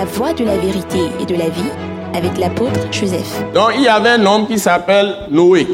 La 0.00 0.06
voie 0.06 0.32
de 0.32 0.44
la 0.46 0.56
vérité 0.56 0.98
et 1.20 1.26
de 1.26 1.34
la 1.34 1.50
vie 1.50 1.70
avec 2.14 2.38
l'apôtre 2.38 2.80
Joseph. 2.90 3.44
Donc 3.52 3.72
il 3.74 3.82
y 3.82 3.88
avait 3.88 4.08
un 4.08 4.24
homme 4.24 4.46
qui 4.46 4.58
s'appelle 4.58 5.14
Noé. 5.30 5.66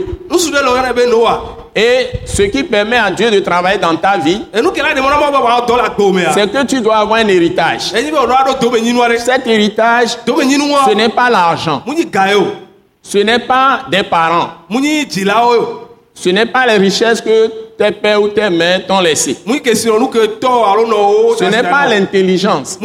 Et 1.77 2.09
ce 2.25 2.43
qui 2.43 2.65
permet 2.65 2.97
à 2.97 3.13
Dieu 3.13 3.31
de 3.31 3.39
travailler 3.39 3.79
dans 3.79 3.95
ta 3.95 4.19
vie, 4.19 4.43
c'est 4.53 4.63
que 6.53 6.67
tu 6.67 6.81
dois 6.81 6.97
avoir 6.97 7.21
un 7.21 7.29
héritage. 7.29 7.93
aɖe 7.95 9.19
Cet 9.19 9.47
héritage, 9.47 10.09
ce 10.27 10.95
n'est 10.97 11.09
pas 11.09 11.31
l'argent, 11.31 11.85
ce 13.03 13.19
n'est 13.19 13.39
pas 13.39 13.83
des 13.89 14.03
parents, 14.03 14.49
ce 16.15 16.29
n'est 16.31 16.47
pas 16.47 16.67
les 16.67 16.79
richesses 16.79 17.21
que 17.21 17.66
tes 17.79 17.91
pères 17.93 18.23
ou 18.23 18.29
tes 18.29 18.49
mères 18.51 18.87
t'ont 18.87 19.01
nɔwo 20.87 21.37
Ce 21.39 21.45
n'est 21.45 21.63
pas 21.63 21.87
l'intelligence 21.87 22.79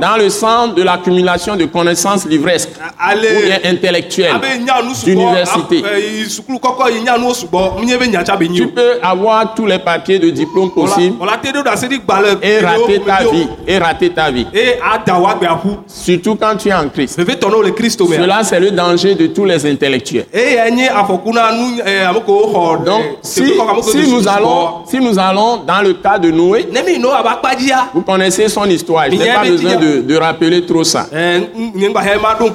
dans 0.00 0.16
le 0.16 0.28
sens 0.30 0.74
de 0.74 0.82
l'accumulation 0.82 1.56
de 1.56 1.64
connaissances 1.66 2.26
livresques 2.26 2.70
ou 2.70 3.42
bien 3.46 3.58
intellectuelles. 3.64 4.32
d'université. 5.04 5.82
a- 5.84 5.98
e, 5.98 6.28
sukulu 6.28 6.58
kɔkɔ 6.58 6.92
yi 6.92 7.00
nya 7.02 7.18
nuwo 7.18 7.34
sugbɔ 7.34 7.78
mu 7.78 7.84
nye 7.84 7.96
be 7.98 8.06
nyatsa 8.08 8.36
be 8.36 8.48
nyi 8.48 8.58
Tu 8.60 8.68
peux 8.68 8.98
avoir 9.02 9.54
tous 9.54 9.66
les 9.66 9.78
papiers 9.78 10.18
de 10.18 10.30
diplôme 10.30 10.70
possibles 10.70 11.16
et 12.42 12.58
rater 12.60 13.00
ta 13.00 13.24
vie. 13.30 13.48
Et 13.66 13.78
rater 13.78 14.10
ta 14.10 14.30
vie. 14.30 14.46
Surtout 15.86 16.36
quand 16.36 16.56
tu 16.56 16.68
es 16.68 16.74
en 16.74 16.88
Christ. 16.88 17.18
Cela, 17.18 18.44
c'est 18.44 18.60
le 18.60 18.70
danger 18.70 19.14
de 19.14 19.26
tous 19.28 19.44
les 19.44 19.66
intellectuels. 19.66 20.26
Donc, 22.84 23.02
si, 23.22 23.42
si 23.80 24.10
nous 24.10 24.28
allons, 24.28 24.84
si 24.86 24.98
nous 24.98 25.18
allons 25.18 25.58
dans 25.66 25.80
le 25.82 25.94
cas 25.94 26.18
de 26.18 26.30
Noé, 26.30 26.68
vous 27.94 28.02
connaissez 28.02 28.48
son 28.48 28.64
histoire. 28.66 29.06
Je 29.10 29.16
n'ai 29.16 29.32
pas 29.32 29.44
besoin 29.44 29.76
de, 29.76 30.00
de 30.02 30.16
rappeler 30.16 30.66
trop 30.66 30.84
ça. 30.84 31.06
o 32.44 32.50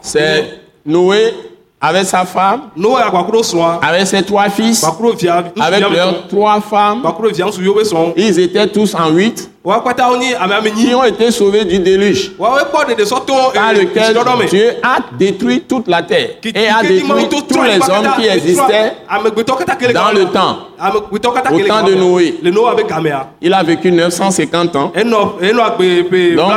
C'est 0.00 0.60
Noé 0.86 1.34
avec 1.82 2.04
sa 2.04 2.24
femme, 2.26 2.60
avec 3.82 4.06
ses 4.06 4.22
trois 4.22 4.50
fils, 4.50 4.84
avec 5.58 5.80
leurs 5.80 6.28
trois 6.28 6.60
femmes. 6.60 7.02
Ils 8.16 8.38
étaient 8.38 8.66
tous 8.66 8.94
en 8.94 9.08
huit 9.10 9.50
qui 10.74 10.94
ont 10.94 11.04
été 11.04 11.30
sauvés 11.30 11.64
du 11.64 11.78
déluge 11.78 12.32
par 12.38 13.72
lequel 13.72 14.14
dɔdɔ 14.14 14.36
me 14.38 14.46
Dieu 14.48 14.72
a 14.82 14.98
détruit 15.18 15.60
toute 15.68 15.86
la 15.88 16.02
terre 16.02 16.30
et 16.44 16.68
a 16.68 16.82
détruit 16.82 17.28
to- 17.28 17.40
tous 17.42 17.54
to- 17.54 17.62
les 17.64 17.78
hommes 17.90 18.08
qui 18.18 18.26
existaient. 18.26 18.92
kele 19.78 19.92
dans 19.92 20.12
le 20.12 20.24
temps. 20.26 20.56
kata 21.34 21.52
Au 21.52 21.60
temps 21.60 21.82
de. 21.82 21.94
Noé. 21.94 22.40
Il 23.42 23.52
a 23.54 23.62
vécu 23.62 23.90
950 23.92 24.76
ans. 24.76 24.92
agbe 24.94 25.78
pe 26.10 26.36
Donc- 26.36 26.52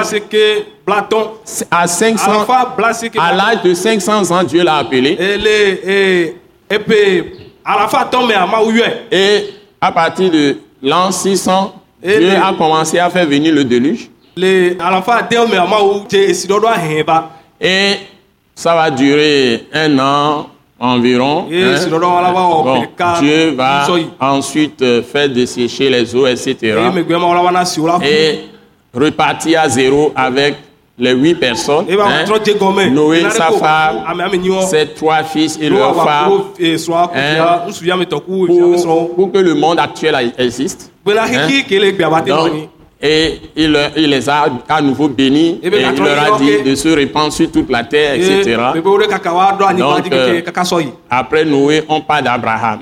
À 1.71 1.87
500, 1.87 2.29
alafa 2.31 2.73
blaseke 2.77 3.15
à 3.17 3.33
l'âge 3.33 3.61
de 3.63 3.73
500 3.73 4.31
ans, 4.31 4.43
Dieu 4.43 4.63
l'a 4.63 4.77
appelé. 4.77 5.17
Et 9.11 9.49
à 9.79 9.91
partir 9.91 10.29
de 10.29 10.57
l'an 10.81 11.11
600, 11.11 11.73
Et 12.03 12.17
Dieu 12.19 12.31
a 12.35 12.53
commencé 12.57 12.99
à 12.99 13.09
faire 13.09 13.25
venir 13.25 13.53
le 13.53 13.63
déluge. 13.63 14.09
Et 17.61 17.95
ça 18.55 18.75
va 18.75 18.91
durer 18.91 19.67
un 19.73 19.99
an 19.99 20.47
environ. 20.79 21.47
Hein. 21.49 21.75
Bon, 22.63 22.85
Dieu 23.21 23.51
va 23.51 23.85
ensuite 24.19 24.81
euh, 24.81 25.01
faire 25.01 25.29
dessécher 25.29 25.89
les 25.89 26.13
eaux, 26.13 26.27
etc. 26.27 26.75
Et 28.03 28.39
repartir 28.93 29.61
à 29.61 29.69
zéro 29.69 30.11
avec 30.15 30.55
les 30.97 31.11
huit 31.13 31.35
personnes. 31.35 31.85
hein. 32.07 32.23
Noé, 32.91 33.21
sa 33.31 33.49
femme, 33.51 34.03
ses 34.69 34.87
trois 34.93 35.23
fils 35.23 35.57
et 35.59 35.69
leurs 35.69 35.95
femmes. 36.05 36.31
Hein? 37.15 37.65
pour, 39.15 39.31
que 39.31 39.37
le 39.39 39.53
monde 39.55 39.79
actuel 39.79 40.31
existe. 40.37 40.91
Donc, 41.05 42.51
anyi 42.51 42.69
et 43.05 43.41
il, 43.57 43.71
les 43.95 44.29
a 44.29 44.45
à 44.69 44.81
nouveau 44.81 45.09
bénis 45.09 45.59
et 45.61 45.67
il 45.67 46.03
leur 46.05 46.33
a 46.35 46.37
dit 46.37 46.61
de 46.63 46.73
se 46.75 46.87
répandre 46.87 47.33
sur 47.33 47.51
toute 47.51 47.69
la 47.69 47.83
terre, 47.83 48.13
etc. 48.15 48.55
Donc, 49.81 50.05
euh, 50.13 50.41
Après 51.09 51.43
Noé, 51.43 51.83
on 51.89 51.99
parle 51.99 52.23
d'Abraham 52.23 52.79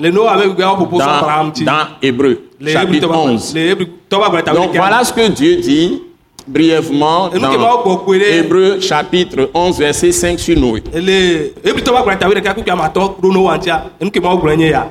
dans, 1.64 1.64
dans 1.64 1.86
Hébreu, 2.00 2.38
chapitre 2.72 3.08
11. 3.10 3.52
le 3.54 3.60
ebri 3.72 3.88
tɔba 4.08 4.28
gblẽ 4.28 4.42
ta 4.44 4.52
Donc 4.52 4.76
voilà 4.76 5.02
ce 5.02 5.12
que 5.12 5.26
Dieu 5.28 5.56
dit 5.56 6.02
brièvement 6.46 7.28
dans 7.28 8.14
Hébreu 8.20 8.80
chapitre 8.80 9.50
11, 9.54 9.78
verset 9.78 10.12
5 10.12 10.38
sur 10.38 10.58
Noé. 10.58 10.82
le 10.94 11.52
ebri 11.64 11.82
tɔba 11.82 12.02
gblẽ 12.02 12.18
ta 12.18 12.28
wi 12.28 12.34
ɖeka 12.34 12.54
kpekpe 12.54 12.70
amatɔ 12.70 13.16
ɖo 13.20 13.32
no 13.32 13.44
wa 13.44 13.56
ŋutia 13.56 13.82
enu 14.00 14.10
ke 14.10 14.20
ma 14.20 14.30
wo 14.32 14.38
gblẽ 14.38 14.56
nye 14.56 14.70
ya. 14.70 14.88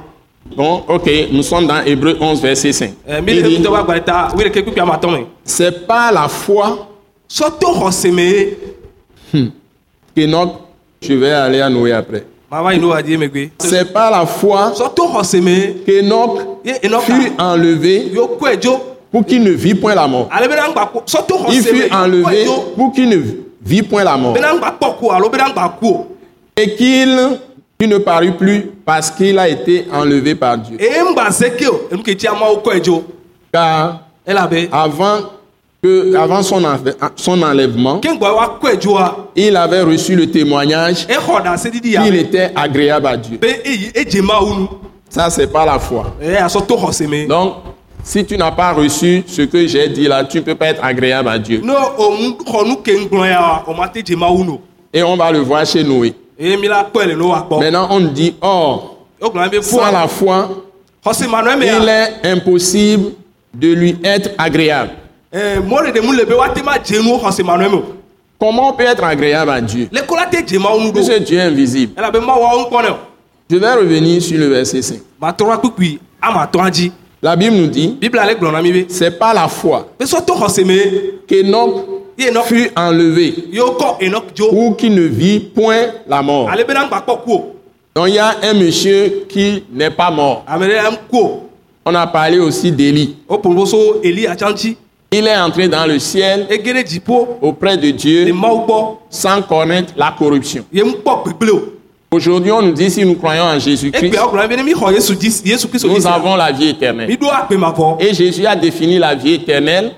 Bon, 0.55 0.83
ok, 0.87 1.09
nous 1.31 1.43
sommes 1.43 1.67
dans 1.67 1.81
Hébreu 1.85 2.17
11, 2.19 2.41
verset 2.41 2.73
5. 2.73 2.93
ɛ 3.07 3.21
mi 3.21 3.31
Il 3.31 3.35
le 3.35 3.39
ebri 3.45 3.57
dit, 3.57 3.63
tɔba 3.63 3.83
gblẽ 3.83 4.03
ta 4.03 4.29
wi 4.35 4.43
ɖeke 4.45 4.63
kpekpe 4.63 4.81
amatɔ 4.81 5.11
me 5.11 5.25
C'est 5.43 5.87
par 5.87 6.11
la 6.11 6.27
foi 6.27 6.87
me 8.11 8.21
ye 8.21 9.51
qu'Enoch, 10.15 10.49
je 11.01 11.13
vais 11.13 11.31
aller 11.31 11.61
à 11.61 11.69
Noé 11.69 11.93
après. 11.93 12.25
C'est 13.59 13.93
par 13.93 14.11
la 14.11 14.25
foi 14.25 14.73
ye 16.63 16.73
enɔka 16.83 16.99
fut 16.99 17.31
enlevé 17.37 18.11
pour 19.11 19.25
qu'il 19.25 19.43
ne 19.43 19.51
vit 19.51 19.75
point 19.75 19.95
la 19.95 20.07
mort. 20.07 20.29
Il 21.49 21.61
fut 21.63 21.91
enlevé 21.91 22.45
pour 22.75 22.91
qu'il 22.93 23.09
ne 23.09 23.17
vit 23.61 23.83
point 23.83 24.03
la 24.03 24.17
mort. 24.17 24.35
Et 26.57 26.75
qu'il 26.75 27.39
il 27.81 27.89
ne 27.89 27.97
parut 27.97 28.33
plus 28.33 28.69
parce 28.85 29.09
qu'il 29.09 29.39
a 29.39 29.49
été 29.49 29.87
enlevé 29.91 30.35
par 30.35 30.55
Dieu. 30.57 30.77
Car 33.51 34.01
avant, 34.71 35.17
que, 35.81 36.15
avant 36.15 36.43
son, 36.43 36.61
son 37.15 37.41
enlèvement, 37.41 37.99
il 39.35 39.57
avait 39.57 39.81
reçu 39.81 40.15
le 40.15 40.29
témoignage 40.29 41.07
qu'il 41.81 42.15
était 42.15 42.51
agréable 42.55 43.07
à 43.07 43.17
Dieu. 43.17 43.39
Ça, 45.09 45.29
c'est 45.31 45.47
par 45.47 45.65
la 45.65 45.79
foi. 45.79 46.15
me 46.21 47.27
Donc, 47.27 47.55
si 48.03 48.25
tu 48.25 48.37
n'as 48.37 48.51
pas 48.51 48.71
reçu 48.73 49.23
ce 49.27 49.43
que 49.43 49.67
j'ai 49.67 49.87
dit 49.89 50.07
là, 50.07 50.23
tu 50.23 50.37
ne 50.37 50.43
peux 50.43 50.55
pas 50.55 50.67
être 50.67 50.83
agréable 50.83 51.29
à 51.29 51.37
Dieu. 51.39 51.61
Et 54.93 55.03
on 55.03 55.15
va 55.15 55.31
le 55.31 55.39
voir 55.39 55.65
chez 55.65 55.83
Noé. 55.83 56.13
kpɔ 56.39 57.59
Maintenant, 57.59 57.87
on 57.91 57.99
dit, 58.01 58.35
or, 58.41 58.97
o 59.21 59.29
gblɔ 59.29 59.49
be 59.51 59.61
sans 59.61 59.91
la 59.91 60.07
foi, 60.07 60.49
il 61.05 61.89
est 61.89 62.31
impossible 62.31 63.11
de 63.53 63.73
lui 63.73 63.97
être 64.03 64.31
agréable. 64.37 64.91
o 65.33 65.37
Comment 68.39 68.69
on 68.69 68.73
peut 68.73 68.83
être 68.85 69.03
agréable 69.03 69.51
à 69.51 69.61
Dieu? 69.61 69.87
Puisque 70.93 71.19
Dieu 71.23 71.37
est 71.37 71.43
invisible. 71.43 71.93
o 72.01 72.71
Je 73.49 73.57
vais 73.57 73.73
revenir 73.73 74.21
sur 74.21 74.39
le 74.39 74.47
verset 74.47 74.81
5. 74.81 74.99
La 77.23 77.35
Bible 77.35 77.55
nous 77.55 77.67
dit, 77.67 77.97
c'est 78.89 79.11
par 79.19 79.33
la 79.33 79.47
foi 79.47 79.87
qu'Enoch 81.27 82.45
fut 82.45 82.69
enlevé. 82.75 83.33
Pour 84.49 84.75
qu'il 84.77 84.95
ne 84.95 85.01
vit 85.03 85.39
point 85.39 85.85
la 86.07 86.21
mort. 86.23 86.49
o 86.49 87.53
Donc 87.93 88.07
il 88.07 88.15
y 88.15 88.19
a 88.19 88.35
un 88.41 88.53
monsieur 88.55 89.25
qui 89.29 89.63
n'est 89.71 89.91
pas 89.91 90.09
mort. 90.09 90.45
On 91.85 91.93
a 91.95 92.07
parlé 92.07 92.39
aussi 92.39 92.71
d'Élie. 92.71 93.17
o 93.27 93.37
ƒo 93.37 93.65
so 93.65 94.01
eli 94.03 94.27
atsa 94.27 94.49
ŋuti 94.49 94.77
Il 95.11 95.27
est 95.27 95.37
entré 95.37 95.67
dans 95.67 95.85
le 95.87 95.99
ciel 95.99 96.47
auprès 97.41 97.75
de 97.77 97.89
Dieu 97.91 98.33
sans 99.09 99.41
connaître 99.41 99.93
la 99.97 100.15
corruption. 100.17 100.63
Aujourd'hui, 102.13 102.51
on 102.51 102.61
nous 102.61 102.73
dit 102.73 102.91
si 102.91 103.05
nous 103.05 103.15
croyons 103.15 103.43
en 103.45 103.57
Jésus-Christ, 103.57 104.13
nous 105.85 106.05
avons 106.07 106.35
la 106.35 106.51
vie 106.51 106.67
éternelle. 106.67 107.09
Et 108.01 108.13
Jésus 108.13 108.45
a 108.45 108.53
défini 108.53 108.99
la 108.99 109.15
vie 109.15 109.35
éternelle. 109.35 109.93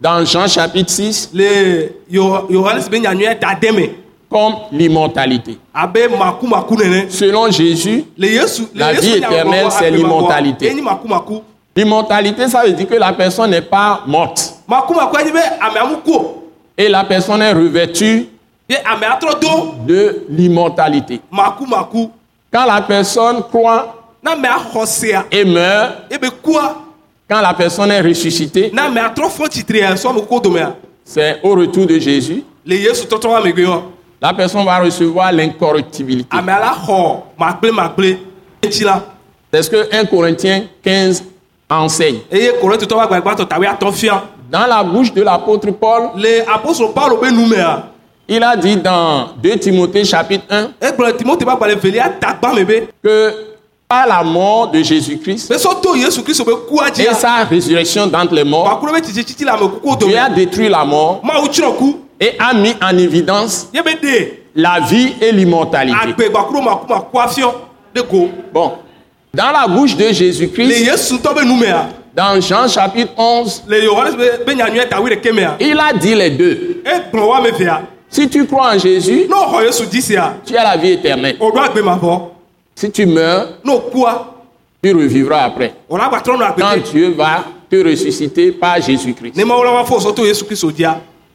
Dans 0.00 0.24
Jean 0.24 0.46
chapitre 0.46 0.90
6 0.92 1.30
le 1.34 1.88
Yo- 2.08 2.46
yohanes 2.50 2.88
be 2.88 3.00
nyanyuia 3.00 3.34
da 3.34 3.48
de 3.60 3.72
me 3.72 3.86
comme 4.30 4.54
l'immortalité. 4.70 5.58
Selon 7.08 7.50
Jésus, 7.50 8.04
La 8.76 8.92
vie 8.92 9.14
éternelle, 9.14 9.66
c'est 9.76 9.90
l'immortalité. 9.90 10.72
l'immortalité, 11.74 12.46
ça 12.48 12.62
veut 12.64 12.72
dire 12.72 12.86
que 12.88 12.94
la 12.94 13.12
personne 13.12 13.50
n'est 13.50 13.60
pas 13.60 14.02
morte. 14.06 14.54
Et 16.78 16.88
la 16.88 17.02
personne 17.04 17.42
est 17.42 17.52
revêtue 17.52 18.28
de 19.86 20.24
l'immortalité. 20.28 21.20
Quand 22.52 22.64
la 22.66 22.82
personne 22.82 23.42
croit 23.44 24.02
et 25.30 25.44
meurt, 25.44 25.94
kua. 26.42 26.76
quand 27.28 27.40
la 27.40 27.54
personne 27.54 27.90
est 27.90 28.00
ressuscitée, 28.00 28.72
c'est 31.04 31.40
au 31.42 31.54
retour 31.54 31.86
de 31.86 31.98
Jésus, 31.98 32.44
la 34.20 34.32
personne 34.34 34.64
va 34.64 34.78
recevoir 34.78 35.32
l'incorruptibilité. 35.32 36.36
la. 38.84 39.02
C'est 39.52 39.62
ce 39.64 39.70
que 39.70 39.94
1 39.94 40.04
Corinthiens 40.06 40.64
15 40.82 41.24
enseigne. 41.68 42.18
fia 43.92 44.22
Dans 44.50 44.66
la 44.66 44.82
bouche 44.84 45.12
de 45.12 45.22
l'apôtre 45.22 45.70
Paul, 45.72 46.10
be 46.14 47.30
numea 47.32 47.91
il 48.28 48.42
a 48.42 48.56
dit 48.56 48.76
dans 48.76 49.30
2 49.42 49.56
Timothée 49.58 50.04
chapitre 50.04 50.44
1 50.48 50.70
egblɔ 50.80 51.16
timote 51.16 51.44
ba 51.44 51.56
gbalẽ 51.56 51.74
velia 51.76 52.08
dagba 52.20 52.52
me 52.54 52.64
be 52.64 52.88
que 53.02 53.52
par 53.88 54.06
la 54.06 54.22
mort 54.22 54.70
de 54.70 54.82
Jésus-Christ 54.82 55.50
et 55.50 57.14
sa 57.14 57.44
résurrection 57.44 58.06
d'entre 58.06 58.32
les 58.34 58.44
morts, 58.44 58.80
Dieu 60.00 60.16
a 60.18 60.30
détruit 60.30 60.68
la 60.70 60.84
mort 60.84 61.20
et 62.18 62.32
a 62.38 62.54
mis 62.54 62.74
en 62.80 62.96
évidence 62.96 63.68
la 64.54 64.80
vie 64.80 65.12
et 65.20 65.30
l'immortalité. 65.32 65.98
go 68.10 68.30
Bon, 68.52 68.72
dans 69.34 69.50
la 69.50 69.66
bouche 69.66 69.94
de 69.96 70.10
Jésus-Christ, 70.10 70.90
dans 72.14 72.40
Jean 72.40 72.68
chapitre 72.68 73.12
11, 73.16 73.64
le 73.68 73.84
yohanes 73.84 74.16
be 74.16 74.44
be 74.46 74.54
nyanyuɛ 74.54 74.88
tawi 74.88 75.10
ɖeke 75.10 75.32
mea 75.32 75.56
il 75.60 75.78
a 75.80 75.92
dit 75.92 76.14
les 76.14 76.30
deux. 76.30 76.82
Si 78.12 78.28
tu 78.28 78.46
crois 78.46 78.74
en 78.74 78.78
Jésus, 78.78 79.26
sia 80.02 80.36
tu 80.44 80.54
as 80.54 80.62
la 80.62 80.76
vie 80.76 80.92
éternelle. 80.92 81.38
Si 82.74 82.90
tu 82.90 83.06
meurs, 83.06 83.48
tu 84.82 84.92
revivras 84.94 85.44
après. 85.44 85.72
Quand 85.88 86.76
Dieu 86.92 87.14
va 87.16 87.42
te 87.70 87.76
ressusciter 87.76 88.52
par 88.52 88.82
Jésus-Christ. 88.82 89.32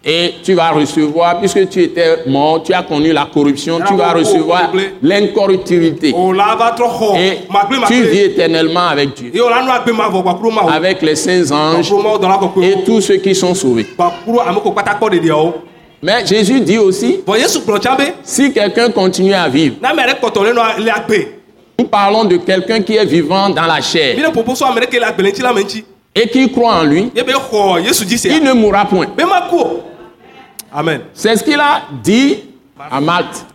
Et 0.06 0.36
tu 0.44 0.54
vas 0.54 0.70
recevoir, 0.70 1.40
puisque 1.40 1.68
tu 1.68 1.82
étais 1.82 2.24
mort, 2.28 2.62
tu 2.62 2.72
as 2.72 2.84
connu 2.84 3.12
la 3.12 3.26
corruption, 3.26 3.80
tu 3.86 3.96
vas 3.96 4.14
recevoir 4.14 4.72
l'incorruptibilité. 5.02 6.14
o 6.16 6.32
la 6.32 6.56
va 6.56 6.76
trɔ 6.78 7.18
Et 7.18 7.40
tu 7.88 8.04
vis 8.04 8.20
éternellement 8.20 8.88
avec 8.88 9.16
Dieu, 9.16 9.32
avec 10.70 11.02
les 11.02 11.16
saints 11.16 11.52
anges 11.52 11.92
et 12.62 12.84
tous 12.86 13.02
ceux 13.02 13.18
qui 13.18 13.34
sont 13.34 13.56
sauvés. 13.56 13.88
Mais 16.02 16.26
Jésus 16.26 16.62
dit 16.62 16.78
aussi, 16.78 17.22
si 18.24 18.54
quelqu'un 18.54 18.92
continue 18.92 19.34
à 19.34 19.48
vivre, 19.50 19.76
nous 21.80 21.86
parlons 21.86 22.26
de 22.26 22.38
quelqu'un 22.38 22.82
qui 22.82 22.96
est 22.96 23.06
vivant 23.06 23.50
dans 23.50 23.66
la 23.66 23.82
chair 23.82 24.16
et 26.16 26.28
qui 26.30 26.52
croit 26.52 26.76
en 26.76 26.84
lui, 26.84 27.12
yesu 27.84 28.06
dzi 28.06 28.28
il 28.30 28.44
ne 28.44 28.54
mourra 28.54 28.86
point. 28.86 29.06
amen 30.74 31.02
C'est 31.14 31.36
ce 31.36 31.44
qu'il 31.44 31.60
a 31.60 31.84
dit 32.04 32.40
à 32.92 33.00
Marthe. 33.02 33.46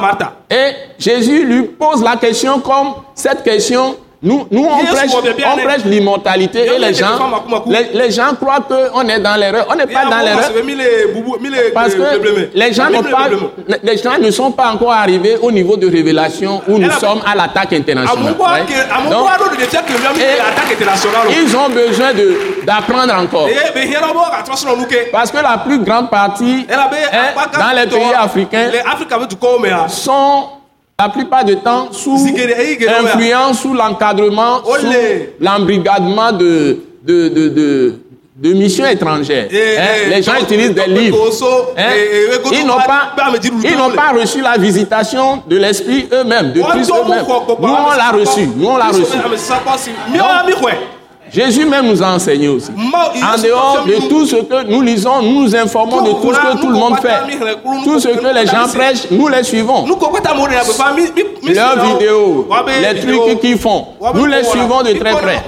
marta 0.00 0.36
Et 0.50 0.72
Jésus 0.98 1.44
lui 1.44 1.62
pose 1.62 2.02
la 2.02 2.16
question 2.16 2.60
comme 2.60 2.94
cette 3.14 3.42
question. 3.42 3.96
Nous, 4.22 4.46
nous 4.50 4.66
on, 4.66 4.84
prêche, 4.84 5.10
on 5.14 5.88
l'immortalité 5.88 6.66
et 6.66 6.78
les 6.78 6.92
gens, 6.92 7.18
les, 7.66 7.84
les 7.94 8.10
gens 8.10 8.34
croient 8.38 8.60
qu'on 8.68 9.08
est 9.08 9.18
dans 9.18 9.34
l'erreur. 9.36 9.66
On 9.70 9.74
n'est 9.74 9.86
pas 9.86 10.04
dans 10.10 10.18
l'erreur 10.18 10.50
parce 11.72 11.94
que 11.94 12.50
les 12.54 12.72
gens, 12.74 12.88
pas, 13.10 13.78
les 13.82 13.96
gens 13.96 14.18
ne 14.20 14.30
sont 14.30 14.50
pas 14.52 14.72
encore 14.72 14.92
arrivés 14.92 15.38
au 15.40 15.50
niveau 15.50 15.78
de 15.78 15.90
révélation 15.90 16.60
où 16.68 16.76
nous 16.76 16.90
sommes 16.90 17.22
à 17.26 17.34
l'attaque 17.34 17.72
internationale. 17.72 18.18
amugbɔ 18.26 18.44
right? 18.44 18.66
ke 18.66 18.74
amugbɔ 18.92 19.10
Donc, 19.10 19.28
aɖo 19.30 19.44
ɖeɖe 19.54 19.66
tia 19.70 19.82
kele 19.82 19.98
mi 20.14 20.20
Et- 20.20 20.36
le 20.36 20.42
attaque 20.42 20.72
internationale 20.72 21.26
o 21.26 21.32
ils 21.32 21.56
ont 21.56 21.68
besoin 21.70 22.10
d'apprendre 22.66 23.14
encore. 23.14 23.48
ke 23.48 25.10
Parce 25.10 25.30
que 25.30 25.38
la 25.38 25.58
plus 25.64 25.78
grande 25.78 26.10
partie 26.10 26.66
hein, 26.70 26.88
dans 27.58 27.76
les 27.80 27.86
pays 27.86 28.14
africains 28.14 28.70
mea 29.60 29.88
sont 29.88 30.59
la 31.00 31.08
plupart 31.08 31.44
du 31.44 31.56
temps 31.56 31.88
sous 31.92 32.16
influence, 33.06 33.60
sous 33.62 33.72
l'encadrement, 33.74 34.60
sous 34.80 34.86
l'embrigadement 35.40 36.30
de, 36.32 36.78
de, 37.02 37.28
de, 37.28 37.48
de, 37.48 37.94
de 38.36 38.52
missions 38.52 38.86
étrangères. 38.86 39.46
Eh, 39.50 39.78
Hein, 39.78 39.82
eh, 40.06 40.10
Les 40.10 40.22
gens 40.22 40.34
utilisent 40.40 40.74
des 40.74 40.86
livres. 40.86 41.16
Hein, 41.76 41.82
eh, 41.96 42.58
Ils 42.60 42.66
n'ont 42.66 42.76
pas, 42.92 43.02
ils 43.64 43.76
n'ont 43.78 43.90
pas 43.90 44.10
reçu 44.20 44.40
la 44.42 44.56
visitation 44.58 45.42
de 45.48 45.56
l'Esprit 45.56 46.06
eux-mêmes, 46.12 46.52
de 46.52 46.60
Christ 46.60 46.90
eux-mêmes. 47.06 47.24
Nous, 47.60 47.68
on 47.68 47.96
l'a 47.96 48.10
reçu. 48.10 48.46
Nous, 48.56 48.68
on 48.68 48.76
l'a 48.76 48.88
reçu. 48.88 49.16
Jésus 51.32 51.64
même 51.64 51.86
nous 51.86 52.02
a 52.02 52.06
enseigné 52.08 52.48
aussi. 52.48 52.70
En 52.70 53.40
dehors 53.40 53.84
de 53.86 54.08
tout 54.08 54.26
ce 54.26 54.36
que 54.36 54.64
nous 54.64 54.82
lisons, 54.82 55.22
nous 55.22 55.42
nous 55.42 55.56
informons 55.56 56.02
de 56.02 56.10
tout 56.12 56.34
ce 56.34 56.38
que 56.40 56.60
tout 56.60 56.68
le 56.68 56.74
monde 56.74 56.96
fait. 57.00 57.38
Tout 57.84 58.00
ce 58.00 58.08
que 58.08 58.34
les 58.34 58.46
gens 58.46 58.66
prêchent, 58.72 59.06
nous 59.10 59.28
les 59.28 59.42
suivons. 59.44 59.86
Leurs 61.42 61.84
vidéos, 61.84 62.48
les 62.80 63.00
trucs 63.00 63.40
qu'ils 63.40 63.58
font, 63.58 63.86
nous 64.14 64.26
les 64.26 64.44
suivons 64.44 64.82
de 64.82 64.92
très 64.98 65.12
près. 65.12 65.44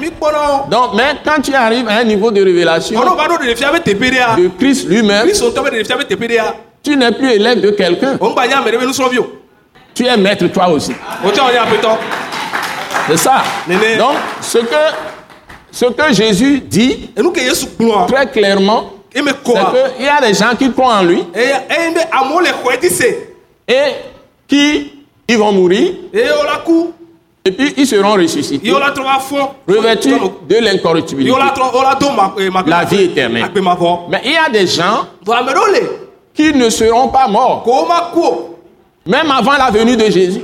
Donc, 0.71 0.95
mais 0.95 1.15
quand 1.25 1.41
tu 1.43 1.55
arrives 1.55 1.89
à 1.89 1.97
un 1.99 2.05
niveau 2.05 2.31
de 2.31 2.43
révélation 2.43 3.01
de 3.01 4.49
Christ 4.59 4.89
lui-même, 4.89 5.29
tu 6.83 6.97
n'es 6.97 7.13
plus 7.13 7.31
élève 7.33 7.61
de 7.61 7.71
quelqu'un. 7.71 8.19
Tu 9.95 10.07
es 10.07 10.17
maître 10.17 10.47
toi 10.49 10.69
aussi. 10.69 10.93
C'est 13.09 13.17
ça. 13.17 13.43
Donc, 13.99 14.15
ce 14.41 14.59
que, 14.59 14.75
ce 15.73 15.87
que 15.87 16.13
Jésus 16.13 16.61
dit 16.61 17.11
très 18.07 18.27
clairement, 18.31 18.91
eme 19.15 19.31
c'est 19.45 19.97
qu'il 19.97 20.05
y 20.05 20.09
a 20.09 20.21
des 20.21 20.35
gens 20.35 20.55
qui 20.57 20.71
croient 20.71 20.97
en 20.97 21.03
lui. 21.03 21.25
Et 23.67 23.93
qui? 24.47 24.93
Ils 25.29 25.39
vont 25.39 25.53
mourir. 25.53 25.93
Et 27.45 27.51
puis 27.51 27.75
ils 27.77 27.87
seront 27.87 28.13
ressuscités, 28.13 28.71
revêtus 28.71 30.15
de 30.49 30.57
l'incorruptibilité, 30.57 31.37
ma 32.53 32.63
la 32.67 32.85
vie 32.85 33.05
éternelle. 33.05 33.51
Mais 34.11 34.21
il 34.25 34.33
y 34.33 34.37
a 34.37 34.49
des 34.49 34.67
gens 34.67 35.07
qui 36.35 36.53
ne 36.53 36.69
seront 36.71 37.09
pas 37.09 37.27
morts, 37.29 37.65
même 39.07 39.31
avant 39.31 39.53
la 39.53 39.71
venue 39.71 39.97
de 39.97 40.05
Jésus. 40.11 40.43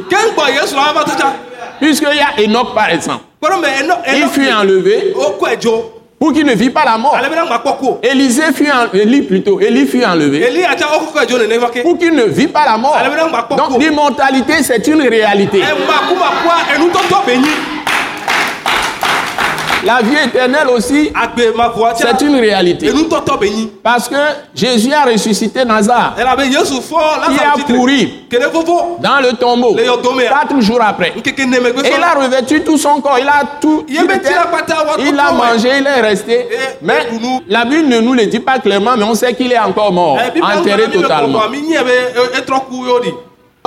Puisqu'il 1.81 2.16
y 2.16 2.20
a 2.20 2.44
Enoch, 2.44 2.74
par 2.74 2.88
exemple. 2.90 3.24
Il 3.43 4.29
fut 4.29 4.50
enlevé. 4.52 5.14
O 5.14 5.32
kɔe 5.38 5.56
dzo 5.61 5.94
pour 6.19 6.32
qu'il 6.32 6.44
ne 6.44 6.52
vit 6.55 6.70
pas 6.70 6.85
la 6.85 6.99
mort. 6.99 7.17
Élisée 8.02 8.52
fut 8.52 8.69
en... 8.69 8.93
Élie 8.93 9.23
plutôt, 9.23 9.61
Élie 9.61 9.87
fut 9.87 10.05
enlevé. 10.05 10.49
Eli 10.49 10.65
atsa 10.65 10.86
o 10.96 11.06
kɔe 11.12 11.27
dzo 11.27 11.39
nene 11.39 11.58
va 11.58 11.69
ke 11.69 11.82
pour 11.82 11.96
qu'il 11.96 12.15
ne 12.15 12.24
vit 12.24 12.48
pas 12.48 12.65
la 12.65 12.77
mort. 12.77 12.98
Donc 13.56 13.79
l'immortalité, 13.81 14.62
c'est 14.62 14.86
une 14.89 15.03
réalité. 15.03 15.62
La 19.85 20.01
vie 20.03 20.17
éternelle 20.25 20.69
aussi, 20.69 21.13
c'est 21.97 22.20
une 22.25 22.37
réalité. 22.37 22.91
Parce 23.82 24.08
que 24.08 24.17
Jésus 24.55 24.93
a 24.93 25.05
ressuscité 25.05 25.65
Nazare. 25.65 26.17
Il 26.19 26.25
a 26.27 27.65
pourri 27.67 28.25
dans 29.01 29.20
le 29.20 29.32
tombeau 29.37 29.77
quatre 30.29 30.61
jours 30.61 30.81
après. 30.82 31.13
Et 31.17 31.23
il 31.37 32.03
a 32.03 32.15
revêtu 32.20 32.63
tout 32.63 32.77
son 32.77 33.01
corps. 33.01 33.19
Il 33.20 33.29
a 33.29 33.43
tout. 33.61 33.85
Il 33.89 33.97
Il 34.99 35.19
a 35.19 35.32
mangé, 35.32 35.70
il 35.79 35.87
est 35.87 36.01
resté. 36.01 36.49
Mais 36.82 37.06
la 37.49 37.65
Bible 37.65 37.89
ne 37.89 38.01
nous 38.01 38.15
le 38.15 38.27
dit 38.27 38.41
pas 38.41 38.58
clairement, 38.58 38.97
mais 38.97 39.05
on 39.05 39.15
sait 39.15 39.32
qu'il 39.35 39.53
est 39.53 39.58
encore 39.58 39.93
mort, 39.93 40.19
enterré 40.43 40.91
totalement. 40.91 41.41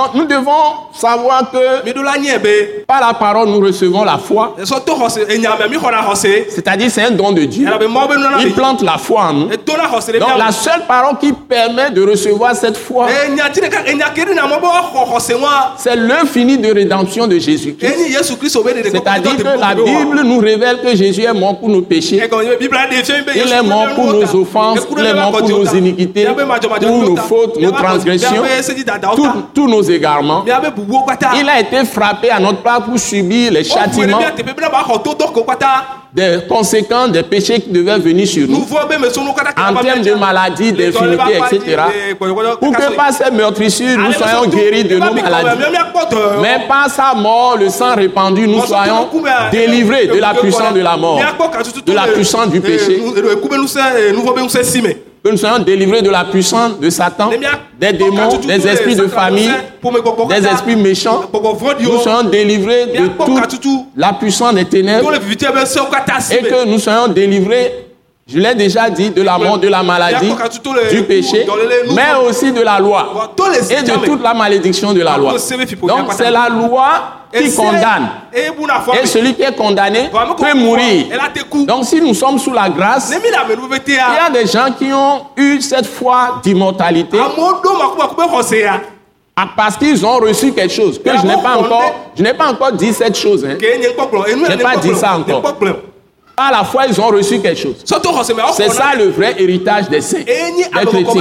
Donc 0.02 0.14
nous 0.14 0.24
devons 0.24 0.90
savoir 0.92 1.48
que 1.52 1.88
par 2.86 3.00
la 3.00 3.14
parole 3.14 3.48
nous 3.48 3.60
recevons 3.60 4.02
la 4.04 4.18
foi. 4.18 4.56
C'est-à-dire 6.48 6.90
c'est 6.90 7.02
un 7.04 7.10
don 7.12 7.30
de 7.30 7.44
Dieu. 7.44 7.68
Il 8.40 8.52
plante 8.52 8.82
la 8.82 8.98
foi 8.98 9.26
en 9.26 9.32
nous. 9.32 9.46
Donc 9.48 10.38
la 10.38 10.50
seule 10.50 10.82
parole 10.88 11.18
qui 11.20 11.32
permet 11.32 11.90
de 11.92 12.02
recevoir 12.04 12.56
cette 12.56 12.76
foi, 12.76 13.06
c'est 15.76 15.96
finie 16.26 16.58
de 16.58 16.72
rédemption 16.72 17.26
de 17.28 17.38
Jésus-Christ. 17.38 17.94
C'est-à-dire 18.24 19.36
que 19.36 19.42
la 19.60 19.74
Bible 19.74 20.22
nous 20.24 20.38
révèle 20.40 20.80
que 20.80 20.96
Jésus 20.96 21.22
est 21.22 21.32
mort 21.32 21.58
pour 21.58 21.68
nos 21.68 21.82
péchés. 21.82 22.20
Il 23.34 23.52
est 23.52 23.62
mort 23.62 23.88
pour 23.94 24.12
nos 24.12 24.34
offenses, 24.34 24.80
il 24.98 25.06
est 25.06 25.14
mort 25.14 25.30
pour 25.30 25.48
nos 25.48 25.64
iniquités, 25.64 26.26
pour 26.26 26.90
nos 26.90 27.16
fautes, 27.16 27.60
nos 27.60 27.70
transgressions, 27.70 28.42
tous, 29.14 29.28
tous 29.54 29.68
nos 29.68 29.82
égarements. 29.92 30.44
Il 31.36 31.48
a 31.48 31.60
été 31.60 31.84
frappé 31.84 32.30
à 32.30 32.38
notre 32.38 32.62
part 32.62 32.82
pour 32.84 32.98
subir 32.98 33.52
les 33.52 33.64
châtiments 33.64 34.18
des 36.14 36.40
conséquences 36.46 37.10
des 37.10 37.22
péchés 37.22 37.60
qui 37.60 37.70
devaient 37.70 37.98
venir 37.98 38.26
sur 38.26 38.46
nous. 38.46 38.62
En 38.62 39.74
termes 39.82 40.02
de 40.02 40.14
maladies, 40.14 40.72
d'infirmités, 40.72 41.38
etc. 41.38 41.82
Pour 42.18 42.72
que 42.72 42.94
par 42.94 43.12
ces 43.12 43.30
meurtrissures, 43.30 43.98
nous 43.98 44.12
soyons 44.12 44.46
guéris 44.46 44.84
de 44.84 44.98
nos 44.98 45.14
maladies. 45.14 45.62
Mais 46.42 46.66
par 46.68 46.90
sa 46.90 47.14
mort, 47.14 47.56
le 47.58 47.68
sang 47.70 47.94
répandu, 47.94 48.46
nous 48.46 48.64
soyons 48.66 49.08
délivrés 49.50 50.06
de 50.06 50.18
la 50.18 50.34
puissance 50.34 50.74
de 50.74 50.80
la 50.80 50.96
mort, 50.96 51.20
de 51.86 51.92
la 51.92 52.06
puissance 52.08 52.48
du 52.50 52.60
péché, 52.60 53.00
que 55.24 55.30
nous 55.30 55.36
soyons 55.36 55.60
délivrés 55.60 56.02
de 56.02 56.10
la 56.10 56.24
puissance 56.24 56.80
de 56.80 56.90
Satan, 56.90 57.30
des 57.78 57.92
démons, 57.92 58.38
des 58.38 58.66
esprits 58.66 58.96
de 58.96 59.06
famille, 59.06 59.50
des 60.28 60.46
esprits 60.46 60.76
méchants. 60.76 61.22
Nous 61.80 61.98
soyons 62.00 62.24
délivrés 62.28 62.86
de 62.86 63.06
toute 63.08 63.86
la 63.96 64.12
puissance 64.14 64.54
des 64.54 64.64
ténèbres 64.64 65.12
et 65.14 66.42
que 66.42 66.66
nous 66.66 66.78
soyons 66.78 67.08
délivrés, 67.08 67.72
je 68.26 68.38
l'ai 68.38 68.54
déjà 68.54 68.88
dit, 68.88 69.10
de 69.10 69.20
la 69.22 69.36
mort, 69.36 69.58
de 69.58 69.68
la 69.68 69.82
maladie, 69.82 70.32
du 70.90 71.02
péché, 71.02 71.44
mais 71.94 72.14
aussi 72.28 72.52
de 72.52 72.62
la 72.62 72.78
loi 72.78 73.12
et 73.70 73.82
de 73.82 74.04
toute 74.06 74.22
la 74.22 74.32
malédiction 74.34 74.92
de 74.92 75.00
la 75.02 75.16
loi. 75.18 75.32
Donc 75.82 76.12
c'est 76.12 76.30
la 76.30 76.48
loi 76.48 76.88
qui 77.32 77.54
condamne. 77.54 78.08
Et 79.02 79.06
celui 79.06 79.34
qui 79.34 79.42
est 79.42 79.56
condamné 79.56 80.08
peut 80.36 80.54
mourir. 80.54 81.06
Donc 81.66 81.84
si 81.84 82.00
nous 82.00 82.14
sommes 82.14 82.38
sous 82.38 82.52
la 82.52 82.68
grâce, 82.68 83.12
il 83.12 83.20
y 83.22 84.26
a 84.26 84.30
des 84.30 84.46
gens 84.46 84.72
qui 84.78 84.92
ont 84.92 85.22
eu 85.36 85.60
cette 85.60 85.86
foi 85.86 86.40
d'immortalité 86.44 87.18
parce 89.56 89.76
qu'ils 89.78 90.04
ont 90.06 90.18
reçu 90.18 90.52
quelque 90.52 90.72
chose 90.72 91.00
que 91.02 91.10
je 91.18 91.26
n'ai 91.26 91.42
pas 91.42 91.56
encore, 91.56 91.94
je 92.16 92.22
n'ai 92.22 92.34
pas 92.34 92.48
encore 92.52 92.72
dit 92.72 92.92
cette 92.92 93.16
chose. 93.16 93.44
hein. 93.44 93.56
enu 94.28 94.44
J'ai 94.48 94.58
pas 94.58 94.76
dit 94.76 94.94
ça 94.94 95.16
encore. 95.16 95.42
À 96.34 96.50
la 96.50 96.64
fois, 96.64 96.84
ils 96.88 96.98
ont 97.00 97.08
reçu 97.08 97.40
quelque 97.40 97.60
chose. 97.60 97.74
C'est 97.84 98.68
ça 98.70 98.92
le 98.96 99.10
vrai 99.10 99.34
héritage 99.38 99.88
des 99.90 100.00
saints, 100.00 100.18
des 100.24 100.64
chrétiens. 100.86 101.12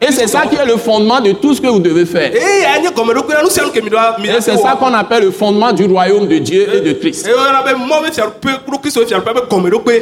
Et 0.00 0.10
c'est 0.10 0.26
ça 0.26 0.46
qui 0.46 0.56
est 0.56 0.64
le 0.64 0.76
fondement 0.78 1.20
de 1.20 1.32
tout 1.32 1.54
ce 1.54 1.60
que 1.60 1.66
vous 1.66 1.80
devez 1.80 2.06
faire. 2.06 2.32
Et 2.34 2.40
c'est 4.40 4.56
ça 4.56 4.74
qu'on 4.78 4.94
appelle 4.94 5.24
le 5.24 5.30
fondement 5.30 5.70
du 5.72 5.84
royaume 5.84 6.26
de 6.26 6.38
Dieu 6.38 6.66
et 6.76 6.80
de 6.80 6.92
Christ. 6.94 7.28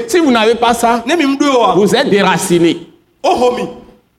Si 0.06 0.18
vous 0.20 0.30
n'avez 0.30 0.54
pas 0.54 0.74
ça, 0.74 1.02
vous 1.74 1.94
êtes 1.94 2.08
déraciné. 2.08 2.78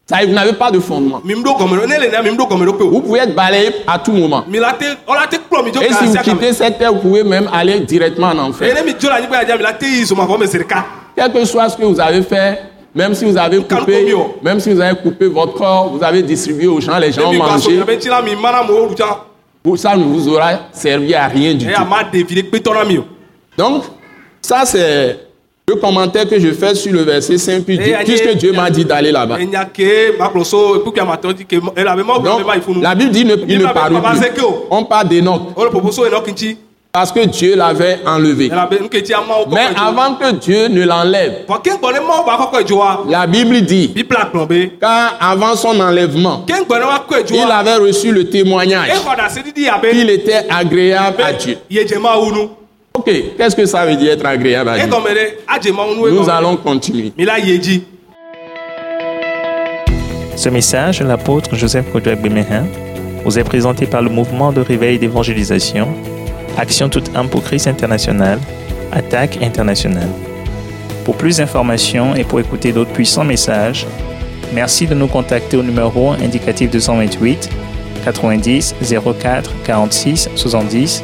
Ça, 0.09 0.17
vous 0.25 0.33
n'avez 0.33 0.53
pas 0.53 0.71
de 0.71 0.79
fondement. 0.79 1.21
Vous 1.23 3.01
pouvez 3.01 3.19
être 3.19 3.35
balayé 3.35 3.69
à 3.85 3.99
tout 3.99 4.11
moment. 4.11 4.43
dzo 5.71 5.81
Et 5.83 5.93
si 5.93 6.05
vous 6.07 6.17
quittez 6.17 6.51
cette 6.51 6.79
terre, 6.79 6.91
vous 6.91 6.99
pouvez 6.99 7.23
même 7.23 7.47
aller 7.53 7.79
directement 7.81 8.29
en 8.29 8.39
enfer. 8.39 8.73
Quel 11.15 11.31
que 11.31 11.45
soit 11.45 11.69
ce 11.69 11.77
que 11.77 11.83
vous 11.83 11.99
avez 11.99 12.23
fait, 12.23 12.59
même 12.95 13.13
si 13.13 13.23
vous 13.23 13.37
avez 13.37 13.59
coupé, 13.61 14.15
même 14.41 14.59
si 14.59 14.73
vous 14.73 14.81
avez 14.81 14.97
coupé 14.99 15.27
votre 15.27 15.53
corps, 15.53 15.89
vous 15.95 16.03
avez 16.03 16.23
distribué 16.23 16.65
aux 16.65 16.81
gens, 16.81 16.97
les 16.97 17.11
gens 17.11 17.29
ont 17.29 17.33
mangé, 17.33 17.79
ça 19.77 19.95
ne 19.95 20.03
vous 20.05 20.27
aura 20.27 20.53
servi 20.71 21.13
à 21.13 21.27
rien 21.27 21.53
du 21.53 21.67
eye 21.67 21.75
tout. 21.75 21.83
Donc, 23.55 23.83
ça 24.41 24.63
c'est 24.65 25.28
le 25.69 25.75
commentaire 25.75 26.27
que 26.27 26.39
je 26.39 26.51
fais 26.51 26.73
sur 26.75 26.91
le 26.91 27.01
verset 27.03 27.37
5, 27.37 27.63
puis 27.63 27.79
Eh, 27.81 28.03
puisque 28.03 28.33
Dieu 28.35 28.51
m'a 28.51 28.69
dit 28.69 28.85
d'aller 28.85 29.11
là-bas. 29.11 29.37
Donc, 32.23 32.41
la 32.81 32.95
Bible 32.95 33.11
dit 33.11 33.25
ne, 33.25 33.35
il 33.47 33.59
ne 33.59 33.65
Zeke 34.15 34.33
plus. 34.35 34.45
On 34.71 34.83
parle 34.83 35.07
d'Enoch 35.09 35.41
kintsi 36.25 36.57
parce 36.91 37.11
que 37.11 37.23
Dieu 37.25 37.55
l'avait 37.55 37.99
enlevé. 38.05 38.49
Mais 39.51 39.67
avant 39.77 40.15
que 40.15 40.31
Dieu 40.31 40.67
ne 40.69 40.83
l'enlève, 40.85 41.45
vɔ 41.47 41.61
ke 41.61 41.69
gbɔ 41.77 41.93
ne 41.93 41.99
mawo 41.99 42.23
ba 42.25 42.37
kɔkɔ 42.37 42.65
dzoa 42.65 43.03
la 43.07 43.27
Bible 43.27 43.61
dit 43.61 43.93
car 44.81 45.17
avant 45.21 45.55
son 45.55 45.79
enlèvement, 45.79 46.45
il 46.49 47.51
avait 47.51 47.75
reçu 47.75 48.11
le 48.11 48.27
témoignage 48.29 48.89
qu'il 49.91 50.09
était 50.09 50.45
agréable 50.49 51.21
à 51.21 51.33
Dieu. 51.33 51.57
Ok, 53.09 53.23
qu'est-ce 53.37 53.55
que 53.55 53.65
ça 53.65 53.85
veut 53.85 53.95
dire 53.95 54.11
être 54.13 54.25
agréable 54.25 54.69
à 54.69 54.77
Dieu? 55.59 55.73
Mawu 55.73 56.09
nu 56.09 56.15
Nous 56.15 56.29
allons 56.29 56.57
continuer. 56.57 57.11
Ce 60.35 60.49
message 60.49 60.99
de 60.99 61.05
l'apôtre 61.05 61.55
Joseph 61.55 61.91
Kodouak 61.91 62.21
Bemehin 62.21 62.65
vous 63.25 63.37
est 63.39 63.43
présenté 63.43 63.85
par 63.87 64.01
le 64.01 64.09
mouvement 64.09 64.51
de 64.51 64.61
réveil 64.61 64.99
d'évangélisation, 64.99 65.87
Action 66.57 66.87
toute 66.87 67.15
âme 67.15 67.29
pour 67.29 67.43
Christ 67.43 67.67
international, 67.67 68.39
Attaque 68.91 69.39
internationale. 69.41 70.09
Pour 71.03 71.15
plus 71.15 71.37
d'informations 71.37 72.15
et 72.15 72.23
pour 72.23 72.39
écouter 72.39 72.71
d'autres 72.71 72.91
puissants 72.91 73.23
messages, 73.23 73.87
merci 74.53 74.85
de 74.85 74.93
nous 74.93 75.07
contacter 75.07 75.57
au 75.57 75.63
numéro 75.63 76.11
indicatif 76.11 76.69
228 76.69 77.49
90 78.05 78.75
04 79.19 79.51
46 79.65 80.29
70 80.35 81.03